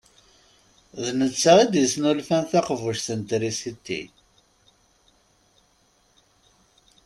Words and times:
D 1.01 1.03
netta 1.19 1.51
i 1.63 1.65
d-yesnulfan 1.71 2.43
taqbuct 2.51 3.07
n 3.17 3.21
trisit. 3.29 4.15